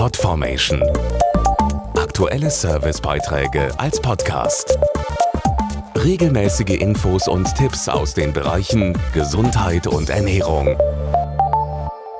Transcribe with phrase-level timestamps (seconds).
[0.00, 0.82] Podformation.
[1.94, 4.78] Aktuelle Servicebeiträge als Podcast.
[5.94, 10.78] Regelmäßige Infos und Tipps aus den Bereichen Gesundheit und Ernährung.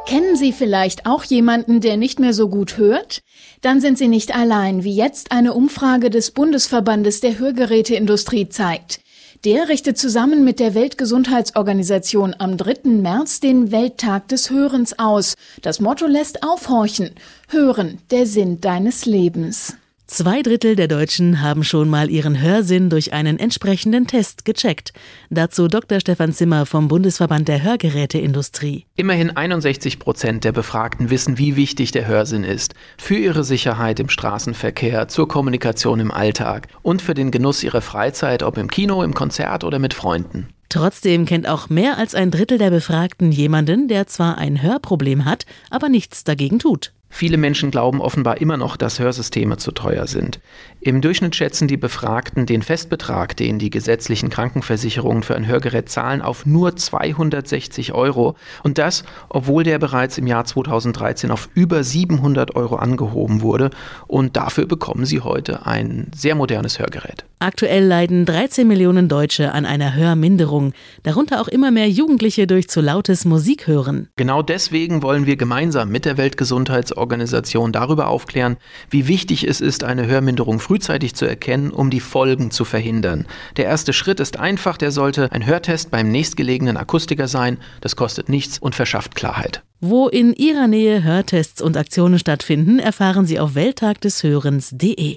[0.06, 3.22] Kennen Sie vielleicht auch jemanden, der nicht mehr so gut hört?
[3.62, 9.00] Dann sind Sie nicht allein, wie jetzt eine Umfrage des Bundesverbandes der Hörgeräteindustrie zeigt.
[9.46, 12.90] Der richtet zusammen mit der Weltgesundheitsorganisation am 3.
[12.90, 15.34] März den Welttag des Hörens aus.
[15.62, 17.12] Das Motto lässt aufhorchen.
[17.48, 19.78] Hören, der Sinn deines Lebens.
[20.12, 24.92] Zwei Drittel der Deutschen haben schon mal ihren Hörsinn durch einen entsprechenden Test gecheckt.
[25.30, 26.00] Dazu Dr.
[26.00, 28.86] Stefan Zimmer vom Bundesverband der Hörgeräteindustrie.
[28.96, 32.74] Immerhin 61 Prozent der Befragten wissen, wie wichtig der Hörsinn ist.
[32.98, 38.42] Für ihre Sicherheit im Straßenverkehr, zur Kommunikation im Alltag und für den Genuss ihrer Freizeit,
[38.42, 40.48] ob im Kino, im Konzert oder mit Freunden.
[40.70, 45.46] Trotzdem kennt auch mehr als ein Drittel der Befragten jemanden, der zwar ein Hörproblem hat,
[45.70, 46.92] aber nichts dagegen tut.
[47.12, 50.40] Viele Menschen glauben offenbar immer noch, dass Hörsysteme zu teuer sind.
[50.80, 56.22] Im Durchschnitt schätzen die Befragten den Festbetrag, den die gesetzlichen Krankenversicherungen für ein Hörgerät zahlen,
[56.22, 58.36] auf nur 260 Euro.
[58.62, 63.70] Und das, obwohl der bereits im Jahr 2013 auf über 700 Euro angehoben wurde.
[64.06, 67.24] Und dafür bekommen sie heute ein sehr modernes Hörgerät.
[67.42, 70.74] Aktuell leiden 13 Millionen Deutsche an einer Hörminderung,
[71.04, 74.08] darunter auch immer mehr Jugendliche durch zu lautes Musikhören.
[74.16, 78.58] Genau deswegen wollen wir gemeinsam mit der Weltgesundheitsorganisation darüber aufklären,
[78.90, 83.26] wie wichtig es ist, eine Hörminderung frühzeitig zu erkennen, um die Folgen zu verhindern.
[83.56, 87.56] Der erste Schritt ist einfach, der sollte ein Hörtest beim nächstgelegenen Akustiker sein.
[87.80, 89.62] Das kostet nichts und verschafft Klarheit.
[89.80, 95.16] Wo in Ihrer Nähe Hörtests und Aktionen stattfinden, erfahren Sie auf welttagdeshörens.de